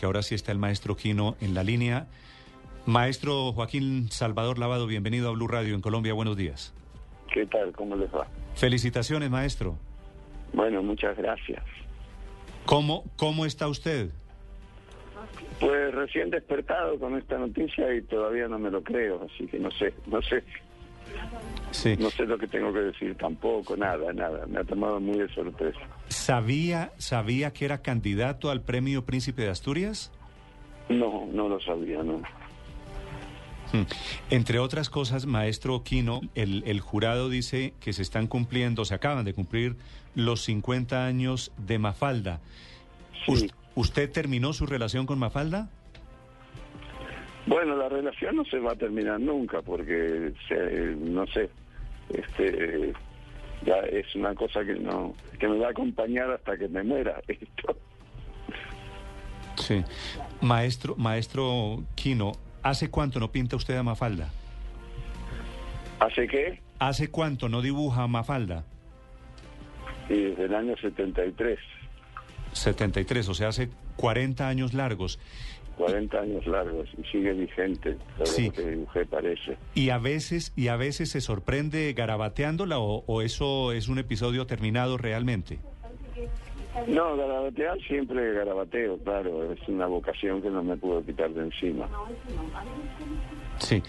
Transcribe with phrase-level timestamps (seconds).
[0.00, 2.06] que ahora sí está el maestro Quino en la línea.
[2.86, 6.72] Maestro Joaquín Salvador Lavado, bienvenido a Blue Radio en Colombia, buenos días.
[7.30, 7.70] ¿Qué tal?
[7.72, 8.26] ¿Cómo les va?
[8.54, 9.76] Felicitaciones, maestro.
[10.54, 11.62] Bueno, muchas gracias.
[12.64, 14.10] ¿Cómo, cómo está usted?
[15.60, 19.70] Pues recién despertado con esta noticia y todavía no me lo creo, así que no
[19.70, 20.42] sé, no sé.
[21.72, 21.96] Sí.
[21.98, 24.46] No sé lo que tengo que decir tampoco, nada, nada.
[24.46, 25.80] Me ha tomado muy de sorpresa.
[26.20, 30.12] ¿Sabía, sabía que era candidato al premio Príncipe de Asturias?
[30.90, 32.18] No, no lo sabía, no.
[33.72, 33.86] Hmm.
[34.28, 39.24] Entre otras cosas, maestro Quino, el, el jurado dice que se están cumpliendo, se acaban
[39.24, 39.76] de cumplir
[40.14, 42.40] los 50 años de Mafalda.
[43.24, 43.32] Sí.
[43.32, 45.70] Us- ¿Usted terminó su relación con Mafalda?
[47.46, 51.48] Bueno, la relación no se va a terminar nunca porque, se- no sé,
[52.12, 52.92] este,
[53.62, 57.20] ya es una cosa que no, que me va a acompañar hasta que me muera.
[57.28, 57.76] Esto.
[59.56, 59.84] Sí.
[60.40, 64.30] Maestro, maestro Quino, ¿hace cuánto no pinta usted a Mafalda?
[66.00, 66.60] ¿Hace qué?
[66.78, 68.64] ¿Hace cuánto no dibuja a Mafalda?
[70.08, 71.58] Y desde el año 73,
[72.52, 75.18] 73, o sea, hace 40 años largos.
[75.80, 77.96] 40 años largos y sigue vigente.
[78.16, 78.46] Todo Sí.
[78.46, 79.56] lo que dibujé parece.
[79.74, 84.46] Y a veces, y a veces se sorprende garabateándola o, o eso es un episodio
[84.46, 85.58] terminado realmente.
[86.86, 89.52] No, garabatear siempre garabateo, claro.
[89.52, 91.88] Es una vocación que no me puedo quitar de encima.
[93.58, 93.82] Sí.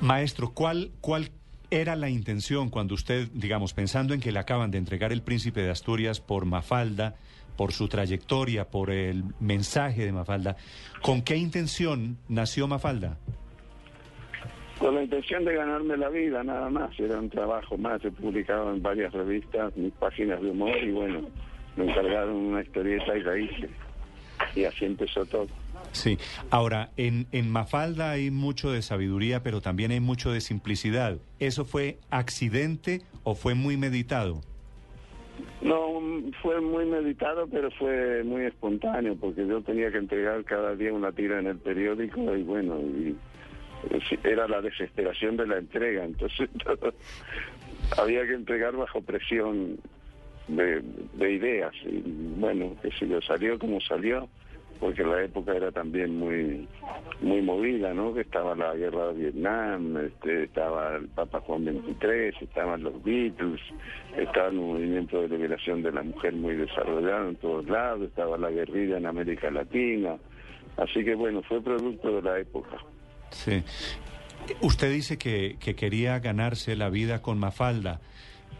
[0.00, 1.30] Maestro, ¿cuál, ¿cuál
[1.70, 5.62] era la intención cuando usted, digamos, pensando en que le acaban de entregar el príncipe
[5.62, 7.14] de Asturias por Mafalda,
[7.56, 10.56] por su trayectoria, por el mensaje de Mafalda,
[11.02, 13.18] ¿con qué intención nació Mafalda?
[14.78, 16.98] Con la intención de ganarme la vida, nada más.
[16.98, 18.04] Era un trabajo más.
[18.04, 21.20] He publicado en varias revistas mis páginas de humor y bueno,
[21.76, 23.70] me encargaron una historieta y la hice.
[24.56, 25.46] Y así empezó todo.
[25.92, 26.18] Sí.
[26.50, 31.18] Ahora, en, en Mafalda hay mucho de sabiduría, pero también hay mucho de simplicidad.
[31.38, 34.40] ¿Eso fue accidente o fue muy meditado?
[35.62, 36.00] No,
[36.42, 41.12] fue muy meditado, pero fue muy espontáneo, porque yo tenía que entregar cada día una
[41.12, 43.16] tira en el periódico y bueno, y,
[43.90, 46.50] eh, era la desesperación de la entrega, entonces
[47.96, 49.78] había que entregar bajo presión
[50.48, 50.82] de,
[51.14, 51.72] de ideas.
[51.84, 52.02] Y
[52.38, 54.28] bueno, que si yo salió como salió,
[54.82, 56.66] porque la época era también muy
[57.20, 58.12] muy movida, ¿no?
[58.12, 63.60] Que estaba la guerra de Vietnam, este, estaba el Papa Juan XXIII, estaban los Beatles,
[64.16, 68.50] estaba el movimiento de liberación de la mujer muy desarrollado en todos lados, estaba la
[68.50, 70.16] guerrilla en América Latina,
[70.76, 72.76] así que bueno, fue producto de la época.
[73.30, 73.62] Sí.
[74.62, 78.00] Usted dice que, que quería ganarse la vida con Mafalda.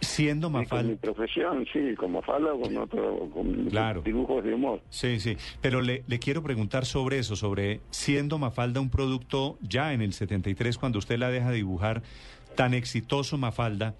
[0.00, 0.96] Siendo Y con mi Mafalda...
[1.00, 4.02] profesión, sí, como fala o con otro, con Claro.
[4.02, 4.80] dibujos de humor.
[4.90, 5.36] Sí, sí.
[5.62, 10.12] Pero le, le quiero preguntar sobre eso, sobre siendo Mafalda un producto ya en el
[10.12, 12.02] 73, cuando usted la deja dibujar,
[12.54, 13.94] tan exitoso Mafalda,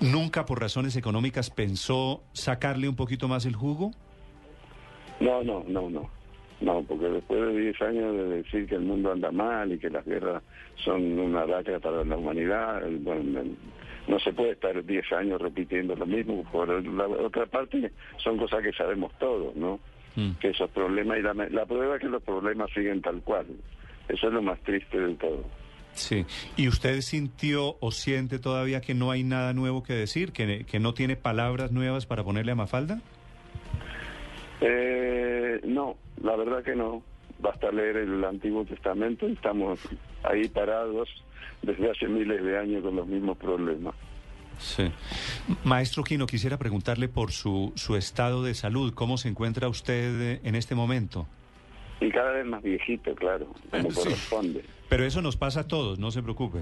[0.00, 3.90] ¿nunca por razones económicas pensó sacarle un poquito más el jugo?
[5.20, 6.08] No, no, no, no.
[6.60, 9.88] No, porque después de 10 años de decir que el mundo anda mal y que
[9.88, 10.42] las guerras
[10.84, 13.40] son una lacra para la humanidad, bueno,
[14.08, 16.44] no se puede estar 10 años repitiendo lo mismo.
[16.50, 19.80] Por la otra parte, son cosas que sabemos todos, ¿no?
[20.16, 20.32] Mm.
[20.40, 23.46] Que esos problemas, y la, la prueba es que los problemas siguen tal cual.
[24.08, 25.44] Eso es lo más triste de todo.
[25.92, 26.24] Sí.
[26.56, 30.80] ¿Y usted sintió o siente todavía que no hay nada nuevo que decir, que, que
[30.80, 33.00] no tiene palabras nuevas para ponerle a Mafalda?
[34.60, 37.02] Eh, no, la verdad que no.
[37.40, 39.80] Basta leer el Antiguo Testamento y estamos
[40.22, 41.08] ahí parados
[41.62, 43.94] desde hace miles de años con los mismos problemas.
[44.58, 44.90] Sí.
[45.64, 48.92] Maestro Quino, quisiera preguntarle por su, su estado de salud.
[48.92, 51.26] ¿Cómo se encuentra usted eh, en este momento?
[52.00, 54.02] Y cada vez más viejito, claro, como Sí.
[54.02, 54.64] corresponde.
[54.90, 56.60] Pero eso nos pasa a todos, no se preocupe.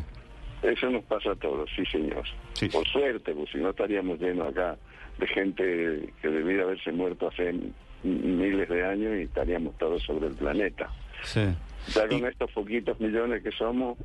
[0.62, 2.24] Eso nos pasa a todos, sí, señor.
[2.52, 2.68] Sí.
[2.68, 4.76] Por suerte, pues si no estaríamos llenos acá
[5.18, 7.52] de gente que debía haberse muerto hace
[8.02, 10.90] miles de años y estaríamos todos sobre el planeta.
[11.24, 11.40] Sí.
[11.94, 13.96] Ya con Y- estos poquitos millones que somos,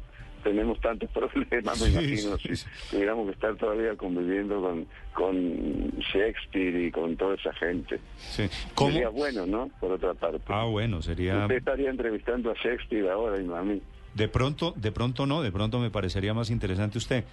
[0.43, 5.91] tenemos tantos problemas, me Sí, imagino, sí, si tuviéramos que estar todavía conviviendo con, con
[5.99, 7.99] Shakespeare y con toda esa gente.
[8.17, 9.69] Sería bueno, ¿no?
[9.79, 10.41] Por otra parte.
[10.47, 11.41] Ah, bueno, sería...
[11.43, 13.81] Usted estaría entrevistando a Shakespeare ahora y no a mí.
[14.15, 17.23] De pronto, de pronto no, de pronto me parecería más interesante usted.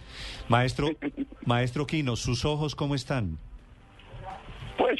[0.48, 0.88] Maestro,
[1.44, 3.38] maestro Quino, ¿sus ojos cómo están?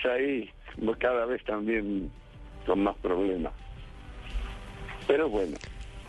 [0.02, 0.50] Pues ahí,
[0.98, 2.10] cada vez también
[2.66, 3.52] con más problemas.
[5.06, 5.56] Pero bueno,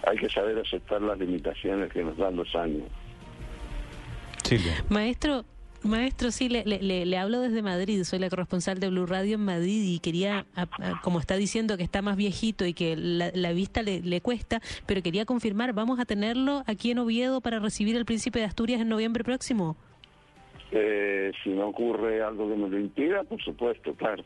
[0.08, 2.84] hay que saber aceptar las limitaciones que nos dan los años.
[4.44, 4.84] Silvia.
[4.90, 5.46] Maestro,
[5.84, 9.46] Maestro, sí, le, le, le, hablo desde Madrid, soy la corresponsal de Blue Radio en
[9.46, 10.46] Madrid y quería,
[11.02, 15.02] como está diciendo que está más viejito y que la, vista le, le, cuesta, pero
[15.02, 18.90] quería confirmar, ¿vamos a tenerlo aquí en Oviedo para recibir al príncipe de Asturias en
[18.90, 19.76] noviembre próximo?
[20.72, 24.24] Eh, si no ocurre algo que me lo impida, por supuesto, claro.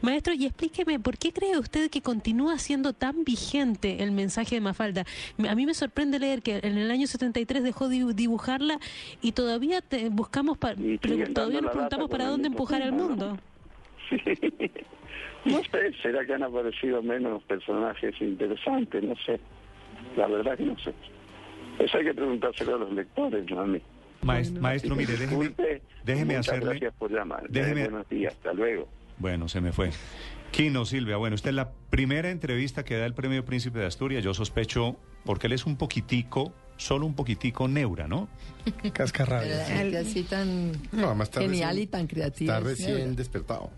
[0.00, 4.60] Maestro, y explíqueme, ¿por qué cree usted que continúa siendo tan vigente el mensaje de
[4.60, 5.04] Mafalda?
[5.48, 8.78] A mí me sorprende leer que en el año 73 dejó de dibujarla
[9.22, 9.80] y todavía
[10.10, 13.38] buscamos, todavía nos preguntamos para dónde empujar al mundo.
[15.44, 19.38] No sé, será que han aparecido menos personajes interesantes, no sé.
[20.16, 20.92] La verdad que no sé.
[21.78, 23.80] Eso hay que preguntárselo a los lectores, no a mí.
[24.22, 25.54] Maestro, mire, déjeme,
[26.04, 26.70] déjeme hacerle...
[26.70, 27.48] Gracias por llamar.
[27.48, 27.84] Déjeme...
[27.88, 28.88] Buenos días, hasta luego.
[29.18, 29.90] Bueno, se me fue.
[30.50, 34.24] Quino Silvia, bueno, esta es la primera entrevista que da el premio Príncipe de Asturias.
[34.24, 38.28] Yo sospecho, porque él es un poquitico, solo un poquitico neura, ¿no?
[38.92, 39.66] Cascarrabia.
[40.00, 40.72] así tan
[41.32, 42.52] genial y tan creativo.
[42.52, 43.70] Está recién despertado.